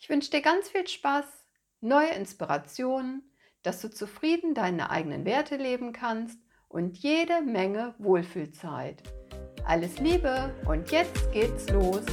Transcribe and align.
Ich 0.00 0.08
wünsche 0.08 0.30
dir 0.30 0.42
ganz 0.42 0.68
viel 0.68 0.86
Spaß, 0.86 1.24
neue 1.80 2.10
Inspirationen, 2.10 3.32
dass 3.62 3.80
du 3.80 3.90
zufrieden 3.90 4.54
deine 4.54 4.90
eigenen 4.90 5.24
Werte 5.24 5.56
leben 5.56 5.92
kannst 5.92 6.38
und 6.68 6.96
jede 6.96 7.42
Menge 7.42 7.96
Wohlfühlzeit. 7.98 9.02
Alles 9.66 9.98
Liebe 9.98 10.54
und 10.68 10.92
jetzt 10.92 11.32
geht's 11.32 11.68
los. 11.70 12.04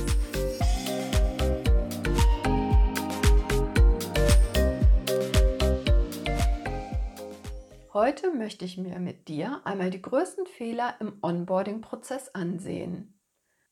Heute 7.94 8.31
möchte 8.31 8.66
ich 8.66 8.80
mir 8.80 8.97
mit 8.97 9.27
dir 9.27 9.61
einmal 9.63 9.91
die 9.91 10.02
größten 10.02 10.47
Fehler 10.47 10.95
im 10.99 11.20
Onboarding-Prozess 11.22 12.30
ansehen. 12.30 13.22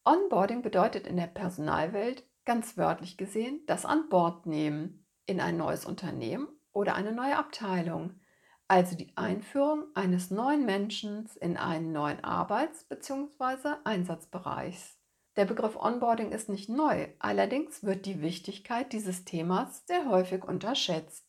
Onboarding 0.06 0.62
bedeutet 0.62 1.08
in 1.08 1.18
der 1.18 1.28
Personalwelt 1.28 2.24
ganz 2.46 2.78
wörtlich 2.78 3.18
gesehen 3.18 3.62
das 3.68 3.86
an 3.86 4.10
Bord 4.10 4.46
nehmen 4.46 5.06
in 5.26 5.40
ein 5.40 5.58
neues 5.58 5.86
Unternehmen 5.86 6.48
oder 6.72 6.96
eine 6.96 7.12
neue 7.12 7.38
Abteilung, 7.38 8.20
also 8.68 8.96
die 8.96 9.16
Einführung 9.16 9.86
eines 9.94 10.32
neuen 10.32 10.66
Menschen 10.66 11.30
in 11.40 11.58
einen 11.58 11.92
neuen 11.92 12.24
Arbeits- 12.24 12.86
bzw. 12.86 13.76
Einsatzbereichs. 13.84 14.98
Der 15.36 15.46
Begriff 15.46 15.76
Onboarding 15.76 16.32
ist 16.32 16.50
nicht 16.50 16.70
neu, 16.70 17.08
allerdings 17.20 17.84
wird 17.84 18.06
die 18.06 18.22
Wichtigkeit 18.22 18.94
dieses 18.94 19.26
Themas 19.26 19.86
sehr 19.88 20.08
häufig 20.08 20.44
unterschätzt. 20.44 21.28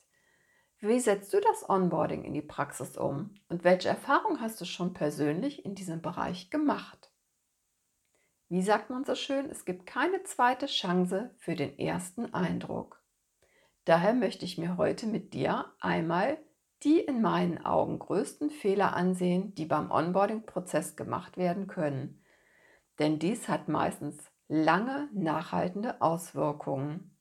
Wie 0.79 1.01
setzt 1.01 1.33
du 1.33 1.41
das 1.41 1.69
Onboarding 1.69 2.25
in 2.25 2.35
die 2.35 2.43
Praxis 2.43 2.99
um 2.99 3.35
und 3.49 3.65
welche 3.65 3.89
Erfahrungen 3.89 4.43
hast 4.43 4.61
du 4.61 4.67
schon 4.67 4.93
persönlich 4.93 5.65
in 5.65 5.75
diesem 5.75 6.03
Bereich 6.03 6.51
gemacht? 6.51 7.14
Wie 8.49 8.63
sagt 8.63 8.91
man 8.91 9.05
so 9.05 9.15
schön, 9.15 9.51
es 9.51 9.65
gibt 9.65 9.87
keine 9.87 10.23
zweite 10.23 10.67
Chance 10.67 11.35
für 11.39 11.55
den 11.55 11.79
ersten 11.79 12.33
Eindruck. 12.35 13.03
Daher 13.85 14.15
möchte 14.15 14.45
ich 14.45 14.59
mir 14.59 14.77
heute 14.77 15.07
mit 15.07 15.35
dir 15.35 15.73
einmal 15.81 16.39
die 16.85 17.01
in 17.01 17.23
meinen 17.23 17.65
Augen 17.65 17.99
größten 17.99 18.51
Fehler 18.51 18.95
ansehen, 18.95 19.55
die 19.55 19.65
beim 19.65 19.91
Onboarding-Prozess 19.91 20.97
gemacht 20.97 21.39
werden 21.39 21.67
können. 21.67 22.23
Denn 22.99 23.19
dies 23.19 23.49
hat 23.49 23.69
meistens 23.69 24.31
lange 24.49 25.09
nachhaltende 25.15 26.03
Auswirkungen. 26.03 27.17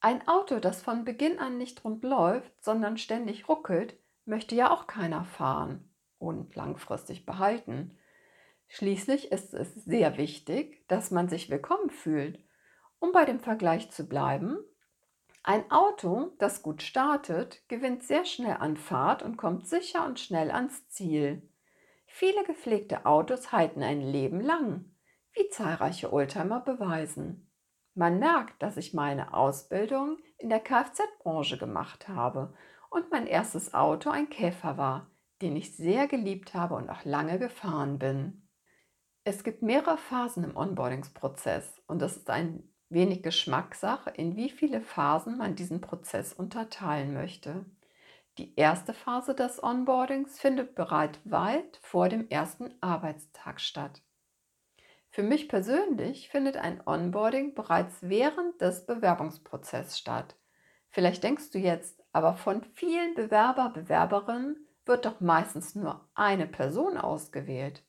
Ein 0.00 0.26
Auto, 0.26 0.58
das 0.58 0.82
von 0.82 1.04
Beginn 1.04 1.38
an 1.38 1.58
nicht 1.58 1.84
rund 1.84 2.02
läuft, 2.02 2.52
sondern 2.64 2.96
ständig 2.96 3.48
ruckelt, 3.48 3.94
möchte 4.24 4.54
ja 4.54 4.70
auch 4.70 4.86
keiner 4.86 5.24
fahren 5.24 5.92
und 6.18 6.56
langfristig 6.56 7.26
behalten. 7.26 7.96
Schließlich 8.74 9.30
ist 9.30 9.52
es 9.52 9.74
sehr 9.84 10.16
wichtig, 10.16 10.88
dass 10.88 11.10
man 11.10 11.28
sich 11.28 11.50
willkommen 11.50 11.90
fühlt. 11.90 12.42
Um 13.00 13.12
bei 13.12 13.26
dem 13.26 13.38
Vergleich 13.38 13.90
zu 13.90 14.08
bleiben, 14.08 14.56
ein 15.42 15.70
Auto, 15.70 16.32
das 16.38 16.62
gut 16.62 16.82
startet, 16.82 17.68
gewinnt 17.68 18.02
sehr 18.02 18.24
schnell 18.24 18.56
an 18.56 18.78
Fahrt 18.78 19.22
und 19.22 19.36
kommt 19.36 19.66
sicher 19.66 20.06
und 20.06 20.20
schnell 20.20 20.50
ans 20.50 20.88
Ziel. 20.88 21.50
Viele 22.06 22.44
gepflegte 22.44 23.04
Autos 23.04 23.52
halten 23.52 23.82
ein 23.82 24.00
Leben 24.00 24.40
lang, 24.40 24.86
wie 25.34 25.50
zahlreiche 25.50 26.10
Oldtimer 26.10 26.60
beweisen. 26.60 27.52
Man 27.92 28.20
merkt, 28.20 28.62
dass 28.62 28.78
ich 28.78 28.94
meine 28.94 29.34
Ausbildung 29.34 30.16
in 30.38 30.48
der 30.48 30.60
Kfz-Branche 30.60 31.58
gemacht 31.58 32.08
habe 32.08 32.54
und 32.88 33.10
mein 33.10 33.26
erstes 33.26 33.74
Auto 33.74 34.08
ein 34.08 34.30
Käfer 34.30 34.78
war, 34.78 35.10
den 35.42 35.56
ich 35.56 35.76
sehr 35.76 36.08
geliebt 36.08 36.54
habe 36.54 36.74
und 36.76 36.88
auch 36.88 37.04
lange 37.04 37.38
gefahren 37.38 37.98
bin. 37.98 38.41
Es 39.24 39.44
gibt 39.44 39.62
mehrere 39.62 39.98
Phasen 39.98 40.42
im 40.42 40.56
Onboardingsprozess 40.56 41.80
und 41.86 42.02
es 42.02 42.16
ist 42.16 42.28
ein 42.28 42.68
wenig 42.88 43.22
Geschmackssache, 43.22 44.10
in 44.10 44.34
wie 44.34 44.50
viele 44.50 44.80
Phasen 44.80 45.38
man 45.38 45.54
diesen 45.54 45.80
Prozess 45.80 46.32
unterteilen 46.32 47.14
möchte. 47.14 47.64
Die 48.38 48.56
erste 48.56 48.92
Phase 48.92 49.36
des 49.36 49.62
Onboardings 49.62 50.40
findet 50.40 50.74
bereits 50.74 51.20
weit 51.24 51.78
vor 51.82 52.08
dem 52.08 52.28
ersten 52.30 52.74
Arbeitstag 52.80 53.60
statt. 53.60 54.02
Für 55.10 55.22
mich 55.22 55.48
persönlich 55.48 56.28
findet 56.28 56.56
ein 56.56 56.82
Onboarding 56.84 57.54
bereits 57.54 57.98
während 58.00 58.60
des 58.60 58.86
Bewerbungsprozesses 58.86 59.98
statt. 59.98 60.34
Vielleicht 60.88 61.22
denkst 61.22 61.50
du 61.52 61.58
jetzt, 61.58 62.02
aber 62.12 62.34
von 62.34 62.64
vielen 62.74 63.14
Bewerber, 63.14 63.70
Bewerberinnen 63.70 64.66
wird 64.84 65.04
doch 65.04 65.20
meistens 65.20 65.76
nur 65.76 66.08
eine 66.14 66.48
Person 66.48 66.96
ausgewählt. 66.96 67.84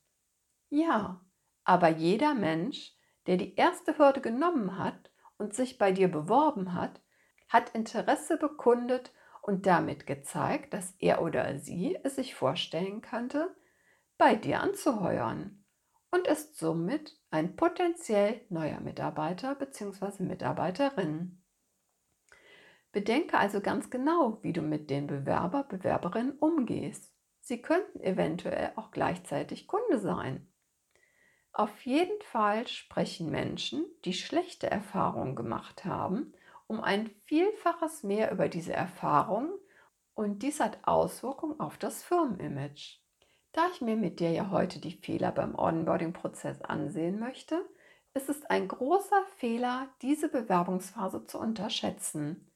Ja, 0.75 1.23
aber 1.65 1.89
jeder 1.89 2.33
Mensch, 2.33 2.95
der 3.27 3.37
die 3.37 3.53
erste 3.53 3.99
Hürde 3.99 4.21
genommen 4.21 4.79
hat 4.79 5.11
und 5.37 5.53
sich 5.53 5.77
bei 5.77 5.91
dir 5.91 6.07
beworben 6.07 6.73
hat, 6.73 6.99
hat 7.47 7.75
Interesse 7.75 8.37
bekundet 8.37 9.13
und 9.43 9.67
damit 9.67 10.07
gezeigt, 10.07 10.73
dass 10.73 10.95
er 10.97 11.21
oder 11.21 11.59
sie 11.59 11.99
es 12.01 12.15
sich 12.15 12.33
vorstellen 12.33 13.01
könnte, 13.01 13.55
bei 14.17 14.35
dir 14.35 14.61
anzuheuern 14.61 15.63
und 16.09 16.25
ist 16.25 16.57
somit 16.57 17.19
ein 17.29 17.55
potenziell 17.55 18.41
neuer 18.49 18.79
Mitarbeiter 18.79 19.53
bzw. 19.53 20.23
Mitarbeiterin. 20.23 21.43
Bedenke 22.91 23.37
also 23.37 23.61
ganz 23.61 23.91
genau, 23.91 24.39
wie 24.41 24.53
du 24.53 24.63
mit 24.63 24.89
den 24.89 25.05
Bewerber, 25.05 25.65
Bewerberinnen 25.65 26.35
umgehst. 26.39 27.13
Sie 27.41 27.61
könnten 27.61 27.99
eventuell 27.99 28.71
auch 28.75 28.89
gleichzeitig 28.89 29.67
Kunde 29.67 29.99
sein. 29.99 30.49
Auf 31.53 31.85
jeden 31.85 32.19
Fall 32.23 32.67
sprechen 32.67 33.29
Menschen, 33.29 33.85
die 34.05 34.13
schlechte 34.13 34.71
Erfahrungen 34.71 35.35
gemacht 35.35 35.85
haben, 35.85 36.33
um 36.65 36.81
ein 36.81 37.11
Vielfaches 37.25 38.01
mehr 38.01 38.31
über 38.31 38.49
diese 38.49 38.73
Erfahrungen 38.73 39.53
und 40.15 40.41
dies 40.41 40.59
hat 40.59 40.79
Auswirkungen 40.81 41.59
auf 41.59 41.77
das 41.77 42.01
Firmenimage. 42.03 42.99
Da 43.51 43.67
ich 43.71 43.81
mir 43.81 43.95
mit 43.95 44.19
dir 44.19 44.31
ja 44.31 44.49
heute 44.49 44.79
die 44.79 44.97
Fehler 44.97 45.31
beim 45.31 45.53
Onboarding-Prozess 45.53 46.63
ansehen 46.63 47.19
möchte, 47.19 47.63
ist 48.15 48.29
es 48.29 48.43
ein 48.45 48.67
großer 48.67 49.23
Fehler, 49.37 49.89
diese 50.01 50.29
Bewerbungsphase 50.29 51.25
zu 51.25 51.39
unterschätzen. 51.39 52.51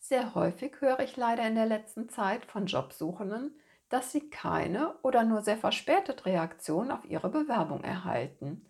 Sehr 0.00 0.34
häufig 0.34 0.80
höre 0.80 0.98
ich 0.98 1.16
leider 1.16 1.46
in 1.46 1.54
der 1.54 1.66
letzten 1.66 2.08
Zeit 2.08 2.44
von 2.44 2.66
Jobsuchenden, 2.66 3.56
dass 3.92 4.12
sie 4.12 4.30
keine 4.30 4.98
oder 5.02 5.24
nur 5.24 5.42
sehr 5.42 5.58
verspätet 5.58 6.26
Reaktion 6.26 6.90
auf 6.90 7.04
ihre 7.04 7.28
Bewerbung 7.28 7.84
erhalten. 7.84 8.66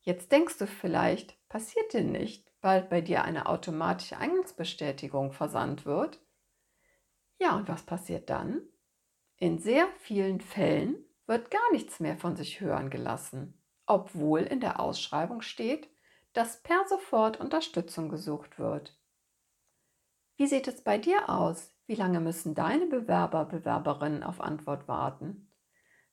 Jetzt 0.00 0.32
denkst 0.32 0.58
du 0.58 0.66
vielleicht, 0.66 1.36
passiert 1.48 1.92
dir 1.92 2.02
nicht, 2.02 2.50
weil 2.60 2.82
bei 2.82 3.00
dir 3.00 3.24
eine 3.24 3.46
automatische 3.46 4.18
Eingangsbestätigung 4.18 5.32
versandt 5.32 5.86
wird? 5.86 6.20
Ja, 7.40 7.56
und 7.56 7.68
was 7.68 7.82
passiert 7.84 8.30
dann? 8.30 8.62
In 9.36 9.58
sehr 9.58 9.88
vielen 9.98 10.40
Fällen 10.40 11.04
wird 11.26 11.50
gar 11.50 11.72
nichts 11.72 12.00
mehr 12.00 12.16
von 12.18 12.36
sich 12.36 12.60
hören 12.60 12.90
gelassen, 12.90 13.62
obwohl 13.86 14.40
in 14.40 14.60
der 14.60 14.80
Ausschreibung 14.80 15.42
steht, 15.42 15.88
dass 16.32 16.62
per 16.62 16.86
sofort 16.88 17.40
Unterstützung 17.40 18.08
gesucht 18.08 18.58
wird. 18.58 18.98
Wie 20.36 20.46
sieht 20.46 20.68
es 20.68 20.82
bei 20.82 20.98
dir 20.98 21.28
aus? 21.28 21.77
Wie 21.88 21.94
lange 21.94 22.20
müssen 22.20 22.54
deine 22.54 22.86
Bewerber, 22.86 23.46
Bewerberinnen 23.46 24.22
auf 24.22 24.42
Antwort 24.42 24.88
warten? 24.88 25.50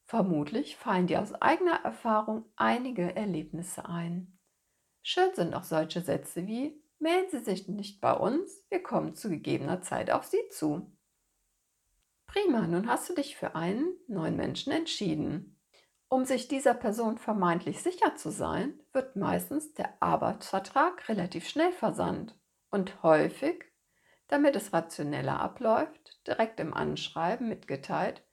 Vermutlich 0.06 0.78
fallen 0.78 1.08
dir 1.08 1.22
aus 1.22 1.34
eigener 1.34 1.84
Erfahrung 1.84 2.46
einige 2.56 3.14
Erlebnisse 3.14 3.86
ein. 3.86 4.40
Schön 5.04 5.36
sind 5.36 5.54
auch 5.54 5.66
solche 5.66 6.00
Sätze 6.00 6.48
wie 6.48 6.82
Melden 6.98 7.30
Sie 7.30 7.44
sich 7.44 7.68
nicht 7.68 8.00
bei 8.00 8.14
uns, 8.14 8.66
wir 8.70 8.82
kommen 8.82 9.16
zu 9.16 9.30
gegebener 9.30 9.82
Zeit 9.82 10.12
auf 10.12 10.24
Sie 10.24 10.48
zu. 10.50 10.98
Prima, 12.26 12.68
nun 12.68 12.88
hast 12.88 13.10
du 13.10 13.14
dich 13.14 13.36
für 13.36 13.54
einen 13.54 13.98
neuen 14.08 14.38
Menschen 14.38 14.72
entschieden. 14.72 15.60
Um 16.08 16.24
sich 16.24 16.48
dieser 16.48 16.74
Person 16.74 17.18
vermeintlich 17.18 17.84
sicher 17.84 18.16
zu 18.16 18.32
sein, 18.32 18.80
wird 18.94 19.18
meistens 19.18 19.74
der 19.74 20.02
Arbeitsvertrag 20.02 21.10
relativ 21.10 21.50
schnell 21.50 21.74
versandt 21.74 22.40
und 22.72 23.04
häufig, 23.04 23.65
damit 24.28 24.56
es 24.56 24.74
rationeller 24.74 25.40
abläuft, 25.40 26.26
direkt 26.28 26.60
im 26.60 26.74
Anschreiben 26.74 27.48
mitgeteilt, 27.50 28.24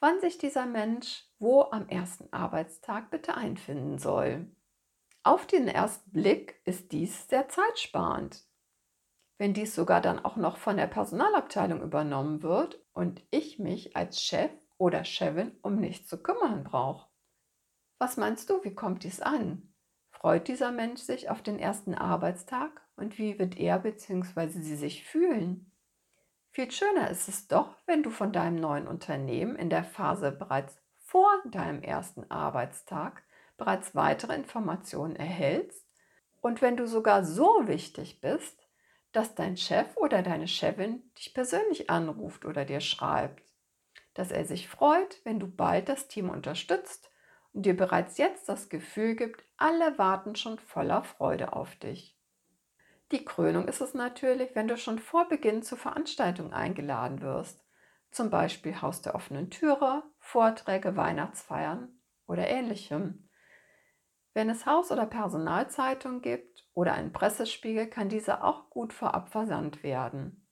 wann 0.00 0.20
sich 0.20 0.38
dieser 0.38 0.66
Mensch 0.66 1.24
wo 1.38 1.62
am 1.62 1.88
ersten 1.88 2.32
Arbeitstag 2.32 3.10
bitte 3.10 3.34
einfinden 3.36 3.98
soll. 3.98 4.50
Auf 5.22 5.46
den 5.46 5.68
ersten 5.68 6.10
Blick 6.12 6.60
ist 6.64 6.92
dies 6.92 7.28
sehr 7.28 7.48
zeitsparend. 7.48 8.44
wenn 9.38 9.52
dies 9.54 9.74
sogar 9.74 10.00
dann 10.00 10.18
auch 10.24 10.36
noch 10.36 10.56
von 10.58 10.76
der 10.76 10.86
Personalabteilung 10.86 11.82
übernommen 11.82 12.42
wird 12.42 12.84
und 12.92 13.22
ich 13.30 13.58
mich 13.58 13.96
als 13.96 14.22
Chef 14.22 14.50
oder 14.78 15.04
Chefin 15.04 15.56
um 15.62 15.76
nichts 15.76 16.08
zu 16.08 16.22
kümmern 16.22 16.64
brauche. 16.64 17.08
Was 17.98 18.16
meinst 18.16 18.50
du, 18.50 18.62
wie 18.64 18.74
kommt 18.74 19.04
dies 19.04 19.20
an? 19.20 19.67
Freut 20.20 20.48
dieser 20.48 20.72
Mensch 20.72 21.00
sich 21.02 21.30
auf 21.30 21.42
den 21.42 21.60
ersten 21.60 21.94
Arbeitstag 21.94 22.82
und 22.96 23.18
wie 23.18 23.38
wird 23.38 23.56
er 23.56 23.78
bzw. 23.78 24.48
sie 24.48 24.74
sich 24.74 25.04
fühlen? 25.04 25.70
Viel 26.50 26.72
schöner 26.72 27.08
ist 27.08 27.28
es 27.28 27.46
doch, 27.46 27.76
wenn 27.86 28.02
du 28.02 28.10
von 28.10 28.32
deinem 28.32 28.56
neuen 28.56 28.88
Unternehmen 28.88 29.54
in 29.54 29.70
der 29.70 29.84
Phase 29.84 30.32
bereits 30.32 30.76
vor 30.98 31.30
deinem 31.44 31.82
ersten 31.82 32.28
Arbeitstag 32.32 33.22
bereits 33.58 33.94
weitere 33.94 34.34
Informationen 34.34 35.14
erhältst 35.14 35.86
und 36.40 36.62
wenn 36.62 36.76
du 36.76 36.88
sogar 36.88 37.24
so 37.24 37.68
wichtig 37.68 38.20
bist, 38.20 38.68
dass 39.12 39.36
dein 39.36 39.56
Chef 39.56 39.96
oder 39.96 40.22
deine 40.22 40.48
Chefin 40.48 41.12
dich 41.16 41.32
persönlich 41.32 41.90
anruft 41.90 42.44
oder 42.44 42.64
dir 42.64 42.80
schreibt, 42.80 43.44
dass 44.14 44.32
er 44.32 44.44
sich 44.44 44.68
freut, 44.68 45.20
wenn 45.22 45.38
du 45.38 45.46
bald 45.46 45.88
das 45.88 46.08
Team 46.08 46.28
unterstützt 46.28 47.08
und 47.52 47.66
dir 47.66 47.76
bereits 47.76 48.18
jetzt 48.18 48.48
das 48.48 48.68
Gefühl 48.68 49.16
gibt, 49.16 49.44
alle 49.56 49.98
warten 49.98 50.36
schon 50.36 50.58
voller 50.58 51.02
Freude 51.02 51.52
auf 51.52 51.76
dich. 51.76 52.16
Die 53.10 53.24
Krönung 53.24 53.68
ist 53.68 53.80
es 53.80 53.94
natürlich, 53.94 54.54
wenn 54.54 54.68
du 54.68 54.76
schon 54.76 54.98
vor 54.98 55.28
Beginn 55.28 55.62
zur 55.62 55.78
Veranstaltung 55.78 56.52
eingeladen 56.52 57.22
wirst, 57.22 57.64
zum 58.10 58.30
Beispiel 58.30 58.80
Haus 58.82 59.02
der 59.02 59.14
offenen 59.14 59.50
Türe, 59.50 60.02
Vorträge, 60.18 60.96
Weihnachtsfeiern 60.96 62.00
oder 62.26 62.46
ähnlichem. 62.48 63.28
Wenn 64.34 64.50
es 64.50 64.66
Haus- 64.66 64.92
oder 64.92 65.06
Personalzeitung 65.06 66.20
gibt 66.20 66.68
oder 66.74 66.92
einen 66.92 67.12
Pressespiegel, 67.12 67.88
kann 67.88 68.08
dieser 68.08 68.44
auch 68.44 68.70
gut 68.70 68.92
vorab 68.92 69.30
versandt 69.30 69.82
werden. 69.82 70.46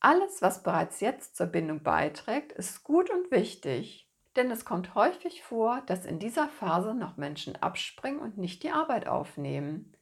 Alles, 0.00 0.42
was 0.42 0.62
bereits 0.62 1.00
jetzt 1.00 1.36
zur 1.36 1.46
Bindung 1.46 1.82
beiträgt, 1.82 2.52
ist 2.52 2.84
gut 2.84 3.10
und 3.10 3.30
wichtig, 3.30 4.07
denn 4.36 4.50
es 4.50 4.64
kommt 4.64 4.94
häufig 4.94 5.42
vor, 5.42 5.82
dass 5.86 6.04
in 6.04 6.18
dieser 6.18 6.48
Phase 6.48 6.94
noch 6.94 7.16
Menschen 7.16 7.56
abspringen 7.56 8.20
und 8.20 8.38
nicht 8.38 8.62
die 8.62 8.70
Arbeit 8.70 9.06
aufnehmen. 9.06 9.96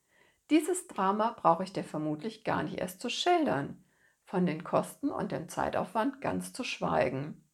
Dieses 0.50 0.86
Drama 0.86 1.34
brauche 1.40 1.64
ich 1.64 1.72
dir 1.72 1.84
vermutlich 1.84 2.44
gar 2.44 2.62
nicht 2.62 2.78
erst 2.78 3.00
zu 3.00 3.08
schildern, 3.08 3.84
von 4.24 4.46
den 4.46 4.64
Kosten 4.64 5.10
und 5.10 5.32
dem 5.32 5.48
Zeitaufwand 5.48 6.20
ganz 6.20 6.52
zu 6.52 6.64
schweigen. 6.64 7.48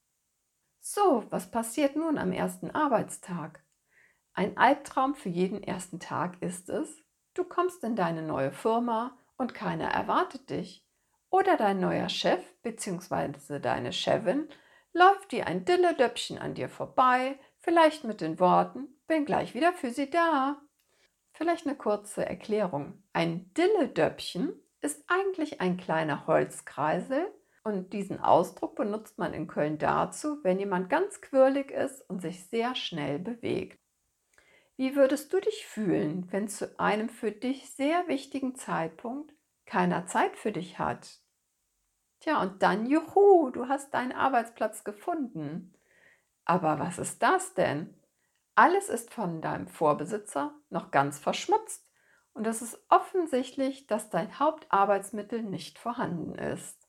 So, 0.81 1.25
was 1.31 1.51
passiert 1.51 1.97
nun 1.97 2.19
am 2.19 2.33
ersten 2.33 2.71
Arbeitstag? 2.71 3.65
Ein 4.35 4.57
Albtraum 4.57 5.15
für 5.15 5.29
jeden 5.29 5.63
ersten 5.63 6.01
Tag 6.01 6.41
ist 6.43 6.69
es, 6.69 7.03
du 7.35 7.45
kommst 7.45 7.85
in 7.85 7.95
deine 7.95 8.23
neue 8.23 8.53
Firma 8.53 9.17
und 9.37 9.55
keiner 9.55 9.89
erwartet 9.89 10.51
dich. 10.51 10.87
Oder 11.31 11.57
dein 11.57 11.81
neuer 11.81 12.09
Chef 12.09 12.43
bzw. 12.63 13.59
deine 13.59 13.93
Chefin 13.93 14.49
läuft 14.93 15.33
wie 15.33 15.43
ein 15.43 15.65
Dilledöppchen 15.65 16.39
an 16.39 16.55
dir 16.55 16.69
vorbei, 16.69 17.39
vielleicht 17.61 18.05
mit 18.05 18.21
den 18.21 18.39
Worten, 18.41 18.89
bin 19.07 19.25
gleich 19.25 19.55
wieder 19.55 19.73
für 19.73 19.91
Sie 19.91 20.11
da. 20.11 20.61
Vielleicht 21.33 21.67
eine 21.67 21.77
kurze 21.77 22.27
Erklärung. 22.27 23.03
Ein 23.13 23.53
Dilledöppchen 23.55 24.55
ist 24.81 25.05
eigentlich 25.09 25.61
ein 25.61 25.77
kleiner 25.77 26.27
Holzkreisel 26.27 27.27
und 27.65 27.93
diesen 27.93 28.21
Ausdruck 28.21 28.75
benutzt 28.75 29.19
man 29.19 29.33
in 29.33 29.47
Köln 29.47 29.79
dazu, 29.79 30.43
wenn 30.43 30.59
jemand 30.59 30.91
ganz 30.91 31.21
quirlig 31.21 31.71
ist 31.71 32.09
und 32.11 32.21
sich 32.21 32.47
sehr 32.49 32.75
schnell 32.75 33.19
bewegt. 33.19 33.79
Wie 34.77 34.97
würdest 34.97 35.33
du 35.33 35.41
dich 35.41 35.67
fühlen, 35.67 36.27
wenn 36.33 36.49
zu 36.49 36.79
einem 36.81 37.09
für 37.09 37.31
dich 37.31 37.71
sehr 37.71 38.09
wichtigen 38.09 38.57
Zeitpunkt 38.57 39.33
keiner 39.65 40.07
Zeit 40.07 40.37
für 40.37 40.51
dich 40.51 40.79
hat? 40.79 41.22
Tja, 42.23 42.41
und 42.41 42.63
dann, 42.63 42.87
juhu, 42.87 43.51
du 43.51 43.67
hast 43.67 43.93
deinen 43.95 44.13
Arbeitsplatz 44.13 44.85
gefunden. 44.85 45.75
Aber 46.45 46.79
was 46.79 46.99
ist 46.99 47.21
das 47.21 47.55
denn? 47.55 48.01
Alles 48.55 48.89
ist 48.89 49.13
von 49.13 49.43
deinem 49.43 49.67
Vorbesitzer 49.67 50.55
noch 50.71 50.93
ganz 50.93 51.19
verschmutzt 51.19 51.85
und 52.33 52.47
es 52.47 52.63
ist 52.63 52.79
offensichtlich, 52.89 53.89
dass 53.89 54.09
dein 54.09 54.39
Hauptarbeitsmittel 54.39 55.43
nicht 55.43 55.81
vorhanden 55.81 56.37
ist. 56.37 56.89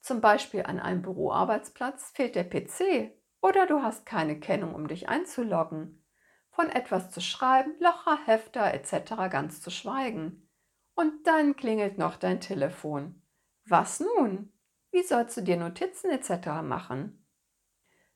Zum 0.00 0.22
Beispiel 0.22 0.62
an 0.62 0.80
einem 0.80 1.02
Büroarbeitsplatz 1.02 2.12
fehlt 2.14 2.34
der 2.34 2.44
PC 2.44 3.12
oder 3.42 3.66
du 3.66 3.82
hast 3.82 4.06
keine 4.06 4.40
Kennung, 4.40 4.74
um 4.74 4.88
dich 4.88 5.10
einzuloggen. 5.10 6.02
Von 6.48 6.70
etwas 6.70 7.10
zu 7.10 7.20
schreiben, 7.20 7.74
Locher, 7.80 8.18
Hefter 8.24 8.72
etc. 8.72 9.28
ganz 9.30 9.60
zu 9.60 9.70
schweigen. 9.70 10.48
Und 10.94 11.26
dann 11.26 11.54
klingelt 11.54 11.98
noch 11.98 12.16
dein 12.16 12.40
Telefon. 12.40 13.20
Was 13.66 14.00
nun? 14.00 14.53
Wie 14.94 15.02
sollst 15.02 15.36
du 15.36 15.40
dir 15.40 15.56
Notizen 15.56 16.12
etc. 16.12 16.62
machen? 16.62 17.26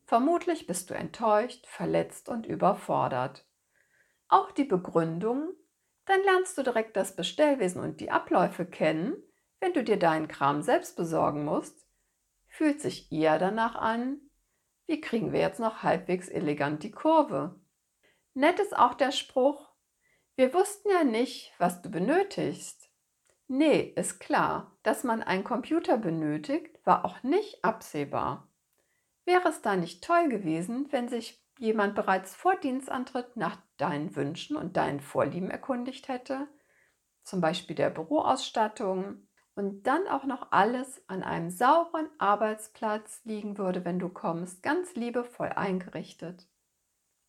Vermutlich 0.04 0.68
bist 0.68 0.88
du 0.88 0.94
enttäuscht, 0.94 1.66
verletzt 1.66 2.28
und 2.28 2.46
überfordert. 2.46 3.44
Auch 4.28 4.52
die 4.52 4.62
Begründung, 4.62 5.54
dann 6.04 6.22
lernst 6.22 6.56
du 6.56 6.62
direkt 6.62 6.96
das 6.96 7.16
Bestellwesen 7.16 7.82
und 7.82 7.98
die 7.98 8.12
Abläufe 8.12 8.64
kennen, 8.64 9.16
wenn 9.58 9.72
du 9.72 9.82
dir 9.82 9.98
deinen 9.98 10.28
Kram 10.28 10.62
selbst 10.62 10.94
besorgen 10.94 11.44
musst, 11.44 11.84
fühlt 12.46 12.80
sich 12.80 13.10
eher 13.10 13.40
danach 13.40 13.74
an, 13.74 14.20
wie 14.86 15.00
kriegen 15.00 15.32
wir 15.32 15.40
jetzt 15.40 15.58
noch 15.58 15.82
halbwegs 15.82 16.28
elegant 16.28 16.84
die 16.84 16.92
Kurve? 16.92 17.60
Nett 18.34 18.60
ist 18.60 18.78
auch 18.78 18.94
der 18.94 19.10
Spruch, 19.10 19.68
wir 20.36 20.54
wussten 20.54 20.90
ja 20.90 21.02
nicht, 21.02 21.52
was 21.58 21.82
du 21.82 21.90
benötigst. 21.90 22.87
Nee, 23.48 23.94
ist 23.96 24.20
klar, 24.20 24.78
dass 24.82 25.04
man 25.04 25.22
einen 25.22 25.42
Computer 25.42 25.96
benötigt, 25.96 26.78
war 26.84 27.06
auch 27.06 27.22
nicht 27.22 27.64
absehbar. 27.64 28.48
Wäre 29.24 29.48
es 29.48 29.62
da 29.62 29.74
nicht 29.74 30.04
toll 30.04 30.28
gewesen, 30.28 30.86
wenn 30.90 31.08
sich 31.08 31.42
jemand 31.58 31.94
bereits 31.94 32.34
vor 32.34 32.56
Dienstantritt 32.56 33.36
nach 33.36 33.56
deinen 33.78 34.14
Wünschen 34.14 34.56
und 34.56 34.76
deinen 34.76 35.00
Vorlieben 35.00 35.50
erkundigt 35.50 36.08
hätte, 36.08 36.46
zum 37.22 37.40
Beispiel 37.40 37.74
der 37.74 37.90
Büroausstattung, 37.90 39.28
und 39.54 39.88
dann 39.88 40.06
auch 40.06 40.22
noch 40.22 40.52
alles 40.52 41.02
an 41.08 41.24
einem 41.24 41.50
sauberen 41.50 42.08
Arbeitsplatz 42.18 43.22
liegen 43.24 43.58
würde, 43.58 43.84
wenn 43.84 43.98
du 43.98 44.08
kommst, 44.08 44.62
ganz 44.62 44.94
liebevoll 44.94 45.48
eingerichtet. 45.48 46.46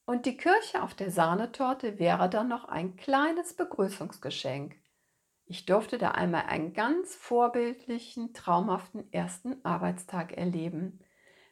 Und 0.05 0.27
die 0.27 0.37
Kirche 0.37 0.83
auf 0.83 0.93
der 0.93 1.09
Sahnetorte 1.09 1.97
wäre 1.97 2.29
dann 2.29 2.47
noch 2.47 2.65
ein 2.65 2.97
kleines 2.97 3.55
Begrüßungsgeschenk, 3.55 4.75
ich 5.49 5.65
durfte 5.65 5.97
da 5.97 6.11
einmal 6.11 6.43
einen 6.43 6.73
ganz 6.73 7.15
vorbildlichen, 7.15 8.35
traumhaften 8.35 9.11
ersten 9.11 9.65
Arbeitstag 9.65 10.37
erleben. 10.37 10.99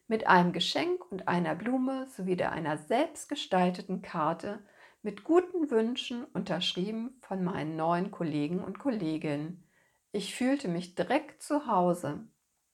Mit 0.07 0.27
einem 0.27 0.53
Geschenk 0.53 1.11
und 1.11 1.27
einer 1.27 1.55
Blume 1.55 2.05
sowie 2.05 2.35
der 2.35 2.51
einer 2.51 2.77
selbstgestalteten 2.77 4.03
Karte 4.03 4.63
mit 5.01 5.23
guten 5.23 5.71
Wünschen 5.71 6.25
unterschrieben 6.25 7.17
von 7.21 7.43
meinen 7.43 7.75
neuen 7.75 8.11
Kollegen 8.11 8.63
und 8.63 8.77
Kolleginnen. 8.77 9.67
Ich 10.11 10.35
fühlte 10.35 10.67
mich 10.67 10.93
direkt 10.93 11.41
zu 11.41 11.65
Hause. 11.65 12.27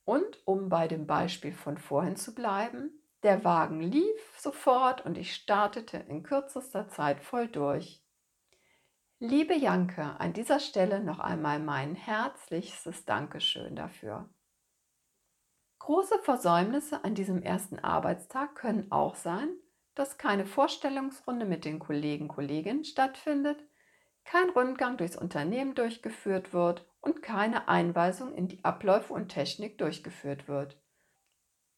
Und 0.04 0.46
um 0.46 0.68
bei 0.68 0.90
dem 0.90 1.08
Beispiel 1.08 1.54
von 1.54 1.78
vorhin 1.78 2.18
zu 2.18 2.36
bleiben, 2.36 2.92
der 3.24 3.46
Wagen 3.46 3.80
lief 3.80 4.38
sofort 4.38 5.06
und 5.06 5.18
ich 5.18 5.34
startete 5.34 5.96
in 6.10 6.22
kürzester 6.22 6.90
Zeit 6.90 7.22
voll 7.22 7.48
durch. 7.48 8.03
Liebe 9.26 9.54
Janke, 9.54 10.20
an 10.20 10.34
dieser 10.34 10.60
Stelle 10.60 11.00
noch 11.02 11.20
einmal 11.20 11.58
mein 11.58 11.96
herzlichstes 11.96 13.06
Dankeschön 13.06 13.74
dafür. 13.74 14.30
Große 15.80 16.20
Versäumnisse 16.24 17.06
an 17.06 17.16
diesem 17.16 17.42
ersten 17.42 17.80
Arbeitstag 17.80 18.56
können 18.56 18.92
auch 18.92 19.16
sein, 19.16 19.48
dass 19.96 20.18
keine 20.18 20.46
Vorstellungsrunde 20.46 21.46
mit 21.46 21.64
den 21.64 21.80
Kollegen 21.80 22.28
Kolleginnen 22.28 22.84
stattfindet, 22.84 23.64
kein 24.26 24.50
Rundgang 24.50 24.98
durchs 24.98 25.16
Unternehmen 25.16 25.74
durchgeführt 25.74 26.52
wird 26.52 26.86
und 27.00 27.22
keine 27.22 27.70
Einweisung 27.70 28.36
in 28.36 28.50
die 28.50 28.66
Abläufe 28.66 29.14
und 29.14 29.30
Technik 29.30 29.78
durchgeführt 29.78 30.50
wird. 30.50 30.78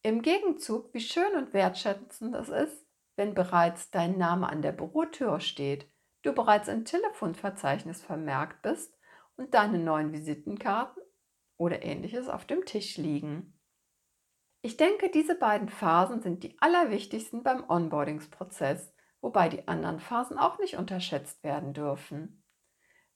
Im 0.02 0.22
Gegenzug, 0.22 0.92
wie 0.92 1.00
schön 1.00 1.36
und 1.36 1.54
wertschätzend 1.54 2.34
es 2.34 2.48
ist, 2.48 2.88
wenn 3.14 3.34
bereits 3.34 3.92
dein 3.92 4.18
Name 4.18 4.48
an 4.48 4.62
der 4.62 4.72
Bürotür 4.72 5.38
steht 5.38 5.88
du 6.26 6.32
bereits 6.32 6.68
im 6.68 6.84
Telefonverzeichnis 6.84 8.02
vermerkt 8.02 8.62
bist 8.62 8.96
und 9.36 9.54
deine 9.54 9.78
neuen 9.78 10.12
Visitenkarten 10.12 11.02
oder 11.56 11.82
ähnliches 11.82 12.28
auf 12.28 12.44
dem 12.44 12.64
Tisch 12.64 12.96
liegen. 12.96 13.58
Ich 14.62 14.76
denke, 14.76 15.10
diese 15.10 15.36
beiden 15.36 15.68
Phasen 15.68 16.20
sind 16.20 16.42
die 16.42 16.60
allerwichtigsten 16.60 17.42
beim 17.42 17.68
Onboardingsprozess, 17.68 18.92
wobei 19.20 19.48
die 19.48 19.68
anderen 19.68 20.00
Phasen 20.00 20.38
auch 20.38 20.58
nicht 20.58 20.76
unterschätzt 20.76 21.44
werden 21.44 21.72
dürfen. 21.72 22.42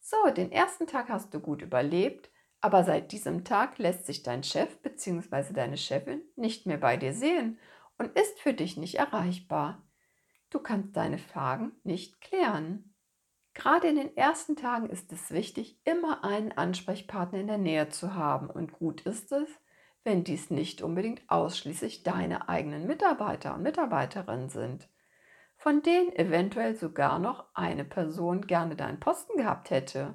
So, 0.00 0.16
den 0.30 0.52
ersten 0.52 0.86
Tag 0.86 1.08
hast 1.08 1.34
du 1.34 1.40
gut 1.40 1.60
überlebt, 1.60 2.30
aber 2.60 2.84
seit 2.84 3.12
diesem 3.12 3.44
Tag 3.44 3.78
lässt 3.78 4.06
sich 4.06 4.22
dein 4.22 4.42
Chef 4.42 4.80
bzw. 4.82 5.52
deine 5.52 5.76
Chefin 5.76 6.22
nicht 6.36 6.66
mehr 6.66 6.78
bei 6.78 6.96
dir 6.96 7.12
sehen 7.12 7.58
und 7.98 8.16
ist 8.18 8.38
für 8.40 8.54
dich 8.54 8.76
nicht 8.76 8.96
erreichbar. 8.96 9.82
Du 10.50 10.58
kannst 10.58 10.96
deine 10.96 11.18
Fragen 11.18 11.72
nicht 11.84 12.20
klären. 12.20 12.89
Gerade 13.54 13.88
in 13.88 13.96
den 13.96 14.16
ersten 14.16 14.56
Tagen 14.56 14.88
ist 14.88 15.12
es 15.12 15.30
wichtig, 15.30 15.80
immer 15.84 16.24
einen 16.24 16.52
Ansprechpartner 16.52 17.40
in 17.40 17.48
der 17.48 17.58
Nähe 17.58 17.88
zu 17.88 18.14
haben 18.14 18.48
und 18.48 18.72
gut 18.72 19.00
ist 19.02 19.32
es, 19.32 19.48
wenn 20.04 20.24
dies 20.24 20.50
nicht 20.50 20.82
unbedingt 20.82 21.22
ausschließlich 21.28 22.02
deine 22.02 22.48
eigenen 22.48 22.86
Mitarbeiter 22.86 23.54
und 23.54 23.62
Mitarbeiterinnen 23.62 24.48
sind, 24.48 24.88
von 25.56 25.82
denen 25.82 26.12
eventuell 26.12 26.74
sogar 26.74 27.18
noch 27.18 27.46
eine 27.54 27.84
Person 27.84 28.46
gerne 28.46 28.76
deinen 28.76 29.00
Posten 29.00 29.36
gehabt 29.36 29.70
hätte. 29.70 30.14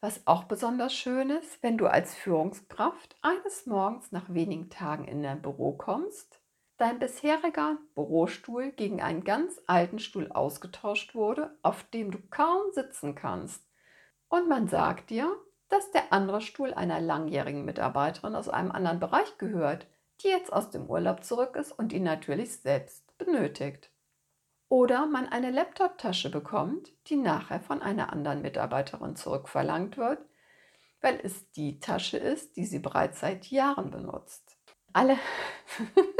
Was 0.00 0.26
auch 0.26 0.44
besonders 0.44 0.92
schön 0.94 1.30
ist, 1.30 1.62
wenn 1.62 1.78
du 1.78 1.86
als 1.86 2.14
Führungskraft 2.14 3.16
eines 3.22 3.66
Morgens 3.66 4.12
nach 4.12 4.32
wenigen 4.32 4.70
Tagen 4.70 5.04
in 5.04 5.22
dein 5.22 5.40
Büro 5.40 5.76
kommst 5.76 6.43
dein 6.84 6.98
bisheriger 6.98 7.78
Bürostuhl 7.94 8.70
gegen 8.72 9.00
einen 9.00 9.24
ganz 9.24 9.58
alten 9.66 9.98
Stuhl 9.98 10.30
ausgetauscht 10.30 11.14
wurde, 11.14 11.56
auf 11.62 11.82
dem 11.84 12.10
du 12.10 12.18
kaum 12.28 12.72
sitzen 12.72 13.14
kannst. 13.14 13.66
Und 14.28 14.50
man 14.50 14.68
sagt 14.68 15.08
dir, 15.08 15.34
dass 15.70 15.90
der 15.92 16.12
andere 16.12 16.42
Stuhl 16.42 16.74
einer 16.74 17.00
langjährigen 17.00 17.64
Mitarbeiterin 17.64 18.34
aus 18.34 18.50
einem 18.50 18.70
anderen 18.70 19.00
Bereich 19.00 19.38
gehört, 19.38 19.86
die 20.20 20.28
jetzt 20.28 20.52
aus 20.52 20.68
dem 20.68 20.84
Urlaub 20.90 21.24
zurück 21.24 21.56
ist 21.56 21.72
und 21.72 21.94
ihn 21.94 22.02
natürlich 22.02 22.60
selbst 22.60 23.16
benötigt. 23.16 23.90
Oder 24.68 25.06
man 25.06 25.26
eine 25.26 25.52
Laptop-Tasche 25.52 26.28
bekommt, 26.28 26.92
die 27.08 27.16
nachher 27.16 27.60
von 27.60 27.80
einer 27.80 28.12
anderen 28.12 28.42
Mitarbeiterin 28.42 29.16
zurückverlangt 29.16 29.96
wird, 29.96 30.18
weil 31.00 31.18
es 31.22 31.50
die 31.52 31.80
Tasche 31.80 32.18
ist, 32.18 32.58
die 32.58 32.66
sie 32.66 32.78
bereits 32.78 33.20
seit 33.20 33.46
Jahren 33.46 33.90
benutzt. 33.90 34.58
Alle 34.92 35.16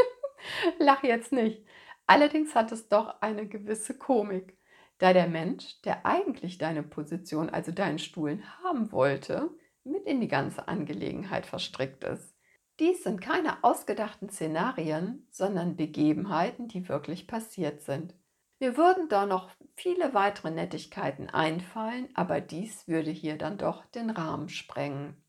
Lach 0.79 1.03
jetzt 1.03 1.33
nicht. 1.33 1.65
Allerdings 2.07 2.55
hat 2.55 2.73
es 2.73 2.89
doch 2.89 3.21
eine 3.21 3.49
gewisse 3.49 3.97
Komik, 3.97 4.59
da 4.99 5.13
der 5.13 5.27
Mensch, 5.27 5.81
der 5.83 6.07
eigentlich 6.07 6.59
deine 6.59 6.83
Position, 6.83 7.51
also 7.51 7.73
deinen 7.73 7.99
Stuhlen 7.99 8.45
haben 8.63 8.93
wollte, 8.93 9.51
mit 9.85 10.05
in 10.07 10.21
die 10.21 10.29
ganze 10.29 10.69
Angelegenheit 10.69 11.47
verstrickt 11.47 12.05
ist. 12.05 12.35
Dies 12.81 13.05
sind 13.05 13.21
keine 13.21 13.63
ausgedachten 13.63 14.31
Szenarien, 14.31 15.29
sondern 15.31 15.77
Begebenheiten, 15.77 16.69
die 16.69 16.89
wirklich 16.89 17.29
passiert 17.29 17.83
sind. 17.83 18.15
Mir 18.59 18.77
würden 18.77 19.09
da 19.09 19.27
noch 19.27 19.51
viele 19.77 20.15
weitere 20.15 20.51
Nettigkeiten 20.51 21.29
einfallen, 21.29 22.09
aber 22.15 22.41
dies 22.41 22.89
würde 22.89 23.11
hier 23.11 23.37
dann 23.37 23.59
doch 23.59 23.85
den 23.87 24.11
Rahmen 24.11 24.49
sprengen. 24.49 25.24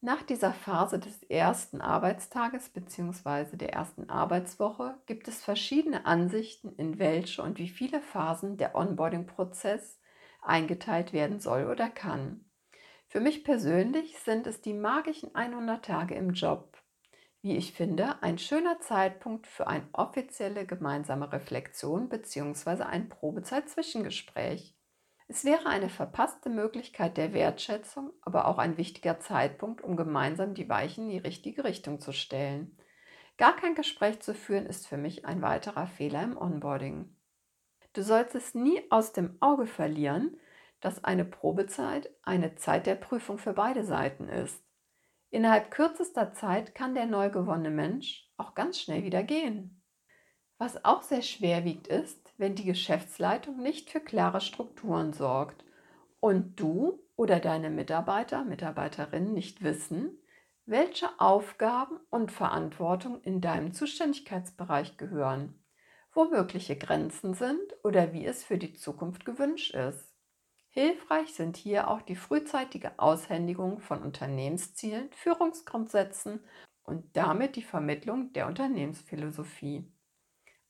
Nach 0.00 0.22
dieser 0.22 0.52
Phase 0.52 1.00
des 1.00 1.24
ersten 1.24 1.80
Arbeitstages 1.80 2.68
bzw. 2.68 3.56
der 3.56 3.72
ersten 3.72 4.08
Arbeitswoche 4.08 4.96
gibt 5.06 5.26
es 5.26 5.42
verschiedene 5.42 6.06
Ansichten, 6.06 6.72
in 6.76 7.00
welche 7.00 7.42
und 7.42 7.58
wie 7.58 7.68
viele 7.68 8.00
Phasen 8.00 8.56
der 8.56 8.76
Onboarding-Prozess 8.76 9.98
eingeteilt 10.40 11.12
werden 11.12 11.40
soll 11.40 11.66
oder 11.66 11.90
kann. 11.90 12.44
Für 13.08 13.18
mich 13.18 13.42
persönlich 13.42 14.20
sind 14.20 14.46
es 14.46 14.60
die 14.60 14.74
magischen 14.74 15.34
100 15.34 15.84
Tage 15.84 16.14
im 16.14 16.30
Job. 16.30 16.80
Wie 17.42 17.56
ich 17.56 17.72
finde, 17.72 18.22
ein 18.22 18.38
schöner 18.38 18.78
Zeitpunkt 18.78 19.48
für 19.48 19.66
eine 19.66 19.88
offizielle 19.92 20.64
gemeinsame 20.64 21.32
Reflexion 21.32 22.08
bzw. 22.08 22.84
ein 22.84 23.08
Probezeit-Zwischengespräch. 23.08 24.77
Es 25.30 25.44
wäre 25.44 25.66
eine 25.66 25.90
verpasste 25.90 26.48
Möglichkeit 26.48 27.18
der 27.18 27.34
Wertschätzung, 27.34 28.12
aber 28.22 28.48
auch 28.48 28.56
ein 28.56 28.78
wichtiger 28.78 29.20
Zeitpunkt, 29.20 29.82
um 29.82 29.94
gemeinsam 29.94 30.54
die 30.54 30.70
Weichen 30.70 31.04
in 31.04 31.10
die 31.10 31.18
richtige 31.18 31.64
Richtung 31.64 32.00
zu 32.00 32.12
stellen. 32.12 32.78
Gar 33.36 33.54
kein 33.54 33.74
Gespräch 33.74 34.20
zu 34.20 34.34
führen 34.34 34.64
ist 34.64 34.86
für 34.86 34.96
mich 34.96 35.26
ein 35.26 35.42
weiterer 35.42 35.86
Fehler 35.86 36.22
im 36.22 36.36
Onboarding. 36.36 37.14
Du 37.92 38.02
sollst 38.02 38.34
es 38.34 38.54
nie 38.54 38.82
aus 38.90 39.12
dem 39.12 39.36
Auge 39.40 39.66
verlieren, 39.66 40.38
dass 40.80 41.04
eine 41.04 41.26
Probezeit 41.26 42.10
eine 42.22 42.54
Zeit 42.54 42.86
der 42.86 42.94
Prüfung 42.94 43.36
für 43.36 43.52
beide 43.52 43.84
Seiten 43.84 44.28
ist. 44.28 44.64
Innerhalb 45.30 45.70
kürzester 45.70 46.32
Zeit 46.32 46.74
kann 46.74 46.94
der 46.94 47.06
neu 47.06 47.28
gewonnene 47.28 47.70
Mensch 47.70 48.30
auch 48.38 48.54
ganz 48.54 48.80
schnell 48.80 49.04
wieder 49.04 49.22
gehen. 49.22 49.82
Was 50.56 50.84
auch 50.86 51.02
sehr 51.02 51.22
schwer 51.22 51.64
wiegt 51.64 51.86
ist, 51.86 52.27
wenn 52.38 52.54
die 52.54 52.64
Geschäftsleitung 52.64 53.60
nicht 53.60 53.90
für 53.90 54.00
klare 54.00 54.40
Strukturen 54.40 55.12
sorgt 55.12 55.64
und 56.20 56.58
du 56.58 57.00
oder 57.16 57.40
deine 57.40 57.68
Mitarbeiter, 57.68 58.44
Mitarbeiterinnen 58.44 59.34
nicht 59.34 59.62
wissen, 59.62 60.16
welche 60.64 61.08
Aufgaben 61.18 61.98
und 62.10 62.30
Verantwortung 62.30 63.20
in 63.22 63.40
deinem 63.40 63.72
Zuständigkeitsbereich 63.72 64.96
gehören, 64.96 65.62
wo 66.12 66.24
mögliche 66.26 66.76
Grenzen 66.76 67.34
sind 67.34 67.62
oder 67.82 68.12
wie 68.12 68.24
es 68.24 68.44
für 68.44 68.58
die 68.58 68.74
Zukunft 68.74 69.24
gewünscht 69.24 69.74
ist. 69.74 70.14
Hilfreich 70.68 71.34
sind 71.34 71.56
hier 71.56 71.88
auch 71.88 72.02
die 72.02 72.16
frühzeitige 72.16 72.98
Aushändigung 72.98 73.80
von 73.80 74.02
Unternehmenszielen, 74.02 75.10
Führungsgrundsätzen 75.12 76.40
und 76.84 77.16
damit 77.16 77.56
die 77.56 77.62
Vermittlung 77.62 78.32
der 78.32 78.46
Unternehmensphilosophie. 78.46 79.90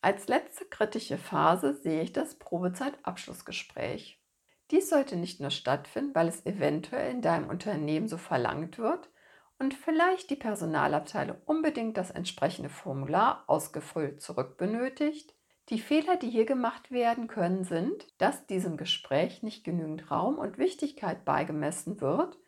Als 0.01 0.29
letzte 0.29 0.65
kritische 0.65 1.19
Phase 1.19 1.75
sehe 1.75 2.03
ich 2.03 2.13
das 2.13 2.39
Probezeitabschlussgespräch. 2.39 4.23
Dies 4.71 4.91
sollte 4.91 5.17
nicht 5.17 5.41
nur 5.41 5.51
stattfinden, 5.51 6.15
weil 6.15 6.29
es 6.29 6.47
eventuell 6.47 7.11
in 7.11 7.23
deinem 7.23 7.49
Unternehmen 7.49 8.07
so 8.07 8.17
verlangt 8.17 8.79
wird 8.79 9.11
und 9.59 9.75
vielleicht 9.75 10.31
die 10.31 10.37
Personalabteilung 10.37 11.39
unbedingt 11.47 11.97
das 11.97 12.11
entsprechende 12.13 12.69
Formular 12.69 13.43
ausgefüllt 13.49 14.23
zurück 14.23 14.57
benötigt. 14.57 15.35
Die 15.69 15.81
Fehler, 15.81 16.17
die 16.17 16.31
hier 16.31 16.47
gemacht 16.47 16.91
werden 16.91 17.27
können, 17.27 17.65
sind, 17.65 18.07
dass 18.19 18.47
diesem 18.47 18.77
Gespräch 18.77 19.43
nicht 19.43 19.65
genügend 19.65 20.11
Raum 20.11 20.39
und 20.39 20.59
Wichtigkeit 20.59 21.25
beigemessen 21.25 22.01
wird 22.01 22.39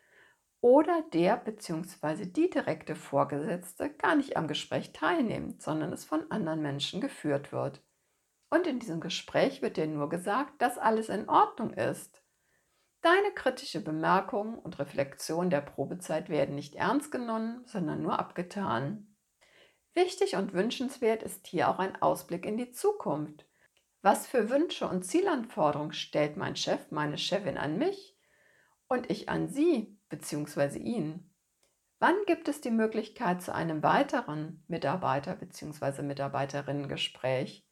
oder 0.61 1.03
der 1.11 1.37
bzw. 1.37 2.27
die 2.27 2.49
direkte 2.49 2.95
Vorgesetzte 2.95 3.89
gar 3.89 4.15
nicht 4.15 4.37
am 4.37 4.47
Gespräch 4.47 4.93
teilnimmt, 4.93 5.61
sondern 5.61 5.91
es 5.91 6.05
von 6.05 6.29
anderen 6.29 6.61
Menschen 6.61 7.01
geführt 7.01 7.51
wird. 7.51 7.83
Und 8.51 8.67
in 8.67 8.79
diesem 8.79 8.99
Gespräch 8.99 9.61
wird 9.61 9.77
dir 9.77 9.87
nur 9.87 10.09
gesagt, 10.09 10.61
dass 10.61 10.77
alles 10.77 11.09
in 11.09 11.27
Ordnung 11.27 11.73
ist. 11.73 12.21
Deine 13.01 13.31
kritische 13.33 13.83
Bemerkungen 13.83 14.59
und 14.59 14.77
Reflexion 14.77 15.49
der 15.49 15.61
Probezeit 15.61 16.29
werden 16.29 16.53
nicht 16.53 16.75
ernst 16.75 17.11
genommen, 17.11 17.63
sondern 17.65 18.03
nur 18.03 18.19
abgetan. 18.19 19.15
Wichtig 19.95 20.35
und 20.35 20.53
wünschenswert 20.53 21.23
ist 21.23 21.47
hier 21.47 21.69
auch 21.69 21.79
ein 21.79 21.99
Ausblick 22.01 22.45
in 22.45 22.57
die 22.57 22.71
Zukunft. 22.71 23.47
Was 24.03 24.27
für 24.27 24.49
Wünsche 24.49 24.87
und 24.87 25.03
Zielanforderungen 25.03 25.93
stellt 25.93 26.37
mein 26.37 26.55
Chef, 26.55 26.91
meine 26.91 27.17
Chefin 27.17 27.57
an 27.57 27.77
mich 27.77 28.17
und 28.87 29.09
ich 29.09 29.29
an 29.29 29.47
sie 29.47 30.00
bzw. 30.11 30.77
ihn. 30.77 31.33
Wann 31.97 32.15
gibt 32.27 32.47
es 32.47 32.61
die 32.61 32.71
Möglichkeit 32.71 33.41
zu 33.41 33.53
einem 33.53 33.81
weiteren 33.81 34.63
Mitarbeiter- 34.67 35.35
bzw. 35.35 36.03
Mitarbeiterinnengespräch? 36.03 37.67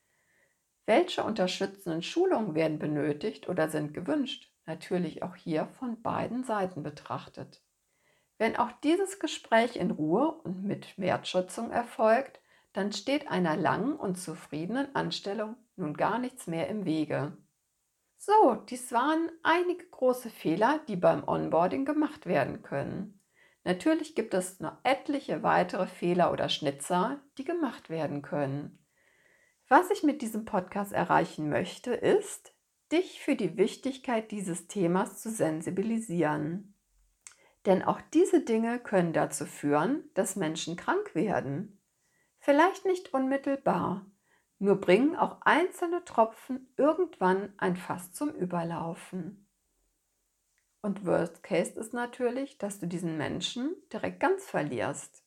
Welche 0.88 1.24
unterstützenden 1.24 2.02
Schulungen 2.02 2.56
werden 2.56 2.80
benötigt 2.80 3.48
oder 3.48 3.70
sind 3.70 3.94
gewünscht? 3.94 4.52
Natürlich 4.66 5.22
auch 5.22 5.36
hier 5.36 5.68
von 5.68 6.02
beiden 6.02 6.44
Seiten 6.44 6.82
betrachtet. 6.82 7.62
Wenn 8.40 8.56
auch 8.56 8.72
dieses 8.84 9.20
Gespräch 9.20 9.76
in 9.76 9.92
Ruhe 9.92 10.32
und 10.32 10.64
mit 10.64 10.98
Wertschätzung 10.98 11.72
erfolgt, 11.72 12.40
dann 12.74 12.92
steht 12.92 13.30
einer 13.30 13.58
langen 13.58 13.94
und 13.94 14.16
zufriedenen 14.16 14.96
Anstellung 14.96 15.58
nun 15.76 15.96
gar 15.96 16.20
nichts 16.20 16.48
mehr 16.48 16.68
im 16.68 16.86
Wege. 16.86 17.38
So, 18.22 18.56
dies 18.70 18.92
waren 18.92 19.32
einige 19.44 19.86
große 19.86 20.30
Fehler, 20.30 20.82
die 20.90 20.98
beim 20.98 21.26
Onboarding 21.26 21.86
gemacht 21.86 22.26
werden 22.26 22.62
können. 22.62 23.22
Natürlich 23.64 24.14
gibt 24.14 24.34
es 24.34 24.60
noch 24.60 24.76
etliche 24.84 25.42
weitere 25.42 25.88
Fehler 25.88 26.34
oder 26.34 26.50
Schnitzer, 26.50 27.22
die 27.38 27.46
gemacht 27.46 27.90
werden 27.90 28.22
können. 28.22 28.86
Was 29.70 29.90
ich 29.90 30.04
mit 30.04 30.22
diesem 30.22 30.44
Podcast 30.44 30.92
erreichen 30.92 31.48
möchte, 31.48 31.94
ist, 31.94 32.54
dich 32.92 33.22
für 33.22 33.38
die 33.38 33.56
Wichtigkeit 33.56 34.32
dieses 34.32 34.68
Themas 34.68 35.22
zu 35.22 35.30
sensibilisieren. 35.30 36.76
Denn 37.66 37.84
auch 37.84 38.02
diese 38.14 38.42
Dinge 38.42 38.80
können 38.80 39.14
dazu 39.14 39.46
führen, 39.46 40.10
dass 40.14 40.36
Menschen 40.36 40.76
krank 40.76 41.16
werden. 41.16 41.82
Vielleicht 42.40 42.84
nicht 42.84 43.14
unmittelbar, 43.14 44.06
nur 44.60 44.76
bringen 44.76 45.16
auch 45.16 45.38
einzelne 45.42 46.04
Tropfen 46.06 46.72
irgendwann 46.78 47.54
ein 47.58 47.76
Fass 47.76 48.12
zum 48.12 48.30
Überlaufen. 48.30 49.48
Und 50.82 51.06
Worst 51.06 51.44
Case 51.44 51.78
ist 51.80 51.94
natürlich, 51.94 52.58
dass 52.58 52.80
du 52.80 52.88
diesen 52.88 53.18
Menschen 53.18 53.76
direkt 53.92 54.20
ganz 54.20 54.46
verlierst. 54.46 55.24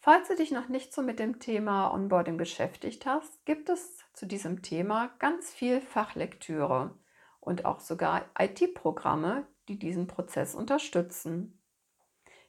Falls 0.00 0.26
du 0.26 0.34
dich 0.34 0.50
noch 0.50 0.68
nicht 0.68 0.92
so 0.92 1.02
mit 1.02 1.20
dem 1.20 1.38
Thema 1.38 1.92
Onboarding 1.94 2.36
beschäftigt 2.36 3.06
hast, 3.06 3.44
gibt 3.44 3.68
es 3.68 3.98
zu 4.12 4.26
diesem 4.26 4.62
Thema 4.62 5.08
ganz 5.20 5.50
viel 5.50 5.80
Fachlektüre 5.80 6.98
und 7.38 7.64
auch 7.64 7.78
sogar 7.78 8.24
IT-Programme, 8.36 9.46
die 9.68 9.78
diesen 9.78 10.08
Prozess 10.08 10.56
unterstützen. 10.56 11.60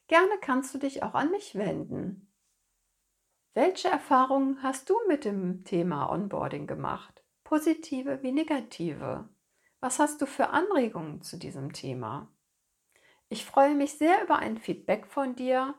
Gerne 0.08 0.34
kannst 0.42 0.74
du 0.74 0.80
dich 0.80 1.04
auch 1.04 1.14
an 1.14 1.30
mich 1.30 1.54
wenden. 1.54 2.33
Welche 3.56 3.88
Erfahrungen 3.88 4.64
hast 4.64 4.90
du 4.90 4.96
mit 5.08 5.26
dem 5.26 5.64
Thema 5.64 6.12
Onboarding 6.12 6.66
gemacht? 6.66 7.24
Positive 7.44 8.24
wie 8.24 8.32
negative? 8.32 9.30
Was 9.80 10.00
hast 10.00 10.20
du 10.24 10.26
für 10.26 10.50
Anregungen 10.50 11.22
zu 11.22 11.38
diesem 11.38 11.72
Thema? 11.72 12.34
Ich 13.30 13.46
freue 13.46 13.76
mich 13.76 13.94
sehr 14.00 14.24
über 14.24 14.38
ein 14.38 14.58
Feedback 14.58 15.06
von 15.06 15.36
dir. 15.36 15.76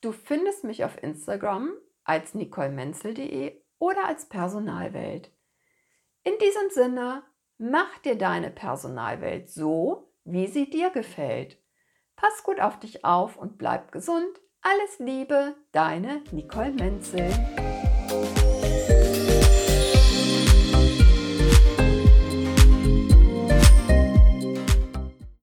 Du 0.00 0.12
findest 0.12 0.64
mich 0.64 0.82
auf 0.82 1.02
Instagram 1.02 1.74
als 2.04 2.32
nicolemenzel.de 2.32 3.62
oder 3.78 4.06
als 4.06 4.26
Personalwelt. 4.30 5.30
In 6.22 6.38
diesem 6.38 6.70
Sinne, 6.70 7.22
mach 7.58 7.98
dir 7.98 8.16
deine 8.16 8.50
Personalwelt 8.50 9.50
so, 9.50 10.10
wie 10.24 10.46
sie 10.46 10.70
dir 10.70 10.88
gefällt. 10.88 11.62
Pass 12.16 12.42
gut 12.44 12.60
auf 12.60 12.78
dich 12.78 13.04
auf 13.04 13.36
und 13.36 13.58
bleib 13.58 13.92
gesund. 13.92 14.40
Alles 14.66 14.98
Liebe, 14.98 15.56
deine 15.72 16.22
Nicole 16.32 16.72
Menzel. 16.72 17.30